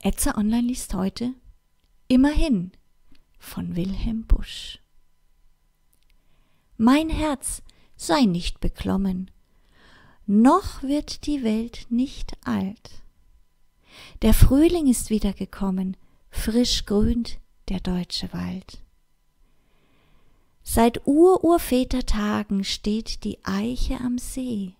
Etzer 0.00 0.38
Online 0.38 0.68
liest 0.68 0.94
heute 0.94 1.34
Immerhin 2.06 2.70
von 3.40 3.74
Wilhelm 3.74 4.26
Busch. 4.26 4.78
Mein 6.76 7.10
Herz 7.10 7.62
sei 7.96 8.22
nicht 8.22 8.60
beklommen, 8.60 9.28
noch 10.24 10.84
wird 10.84 11.26
die 11.26 11.42
Welt 11.42 11.86
nicht 11.90 12.36
alt. 12.46 13.02
Der 14.22 14.34
Frühling 14.34 14.86
ist 14.86 15.10
wieder 15.10 15.32
gekommen, 15.32 15.96
frisch 16.30 16.86
grünt 16.86 17.40
der 17.68 17.80
deutsche 17.80 18.32
Wald. 18.32 18.80
Seit 20.62 21.08
Ururvätertagen 21.08 22.62
steht 22.62 23.24
die 23.24 23.44
Eiche 23.44 23.98
am 24.00 24.18
See, 24.18 24.76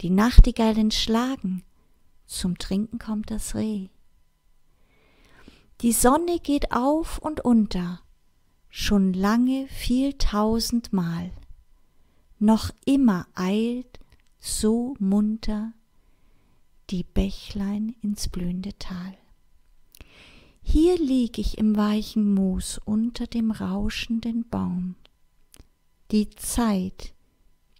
die 0.00 0.10
Nachtigallen 0.10 0.90
schlagen, 0.90 1.64
zum 2.24 2.56
Trinken 2.56 2.98
kommt 2.98 3.30
das 3.30 3.54
Reh. 3.54 3.90
Die 5.82 5.90
Sonne 5.90 6.38
geht 6.38 6.70
auf 6.70 7.18
und 7.18 7.44
unter, 7.44 8.00
schon 8.68 9.12
lange 9.12 9.66
viel 9.66 10.12
tausendmal, 10.12 11.32
noch 12.38 12.70
immer 12.84 13.26
eilt 13.34 13.98
so 14.38 14.94
munter 15.00 15.72
die 16.90 17.02
Bächlein 17.02 17.96
ins 18.00 18.28
blühende 18.28 18.78
Tal. 18.78 19.18
Hier 20.62 20.96
lieg 20.98 21.38
ich 21.38 21.58
im 21.58 21.76
weichen 21.76 22.32
Moos 22.32 22.78
unter 22.84 23.26
dem 23.26 23.50
rauschenden 23.50 24.48
Baum. 24.48 24.94
Die 26.12 26.30
Zeit, 26.30 27.12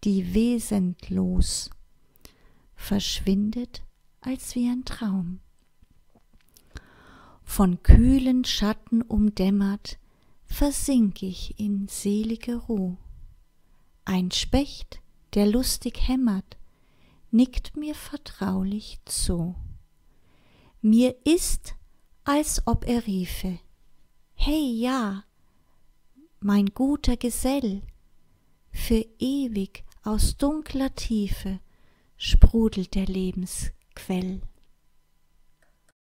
die 0.03 0.35
wesentlos 0.35 1.71
verschwindet 2.75 3.85
als 4.21 4.57
wie 4.57 4.69
ein 4.69 4.85
Traum. 4.85 5.39
Von 7.55 7.83
kühlen 7.83 8.47
Schatten 8.47 9.03
umdämmert, 9.03 9.99
versink 10.47 11.23
ich 11.23 11.61
in 11.61 11.87
selige 11.87 12.57
Ruh. 12.57 12.97
Ein 14.07 14.31
Specht, 14.31 15.03
der 15.35 15.45
lustig 15.45 16.09
hämmert, 16.09 16.57
nickt 17.31 17.77
mir 17.77 17.95
vertraulich 17.95 19.01
zu. 19.05 19.55
Mir 20.81 21.15
ist, 21.27 21.75
als 22.25 22.67
ob 22.67 22.89
er 22.89 23.07
riefe, 23.07 23.59
Hey 24.33 24.73
ja, 24.73 25.25
mein 26.41 26.69
guter 26.69 27.19
Gesell, 27.19 27.83
für 28.71 29.05
ewig 29.19 29.85
aus 30.05 30.39
dunkler 30.39 30.95
Tiefe 30.95 31.61
sprudelt 32.17 32.95
der 32.95 33.05
Lebensquell. 33.05 34.41